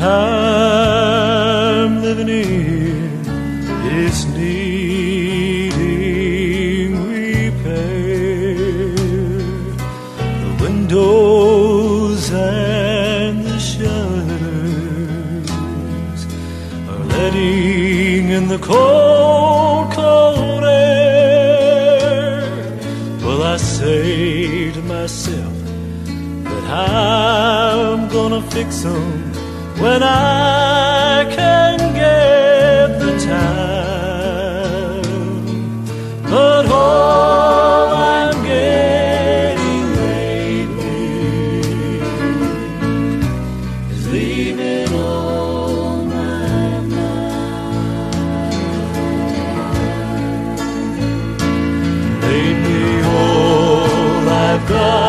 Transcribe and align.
I'm 0.00 1.92
living 2.02 2.28
in 2.28 3.18
needing 4.26 5.82
repair. 7.08 8.94
The 10.44 10.52
windows 10.60 12.30
and 12.30 13.44
the 13.44 13.58
shutters 13.58 13.90
are 16.88 17.04
letting 17.06 18.28
in 18.30 18.46
the 18.46 18.58
cold, 18.58 19.90
cold 19.92 20.62
air. 20.64 22.42
Well, 23.20 23.42
I 23.42 23.56
say 23.56 24.70
to 24.70 24.82
myself 24.82 25.54
that 26.44 26.64
I'm 26.70 28.08
gonna 28.08 28.42
fix 28.50 28.82
them 28.82 29.37
when 29.80 30.02
I 30.02 31.24
can 31.30 31.78
get 31.94 32.98
the 32.98 33.12
time. 33.24 35.02
But 36.24 36.66
all 36.66 37.86
I'm 37.94 38.42
getting 38.44 39.94
lately 39.94 41.20
is 43.92 44.08
leaving 44.12 44.92
all 44.94 46.04
my 46.04 46.80
mind. 46.80 48.12
Lately, 52.22 53.02
all 53.04 54.28
I've 54.28 54.64
got 54.68 55.07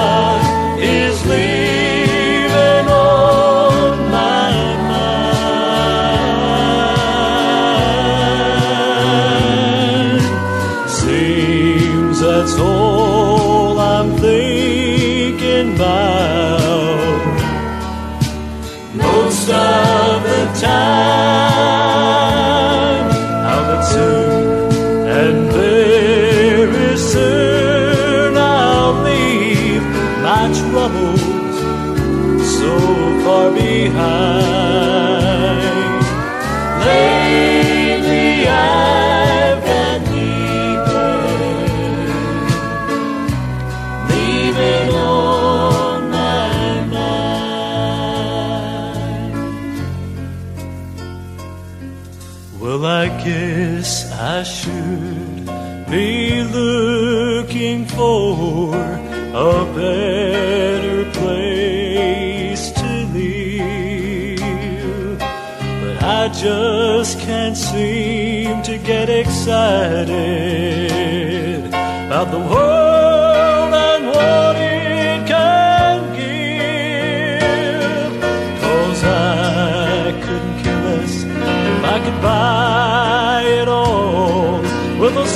time. 20.61 22.29
How 23.45 23.61
that 23.69 23.83
soon 23.93 25.07
and 25.07 25.52
very 25.52 26.97
soon 26.97 28.38
I'll 28.38 28.95
leave 29.03 29.85
my 30.27 30.45
troubles 30.59 31.21
so 32.57 32.73
far 33.23 33.47
behind. 33.52 34.48
Well, 52.59 52.86
I 52.86 53.08
guess 53.23 54.11
I 54.11 54.43
should 54.43 55.45
be 55.89 56.43
looking 56.43 57.86
for 57.86 58.75
a 58.75 59.65
better 59.73 61.09
place 61.11 62.71
to 62.71 63.05
live. 63.14 64.39
But 65.19 66.03
I 66.03 66.27
just 66.33 67.21
can't 67.21 67.55
seem 67.55 68.61
to 68.64 68.77
get 68.77 69.09
excited 69.09 70.09
about 71.67 72.30
the 72.31 72.39
world 72.39 72.89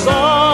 with 0.06 0.53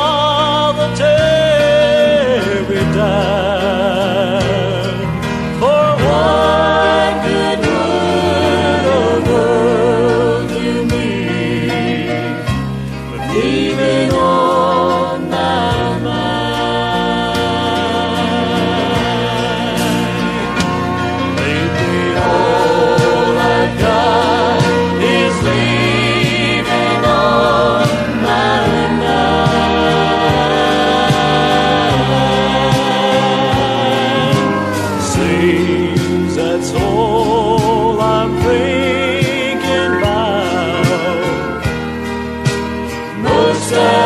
Stay. 43.71 44.00